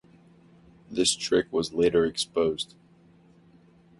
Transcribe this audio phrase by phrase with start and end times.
[0.89, 2.73] This trick was later exposed.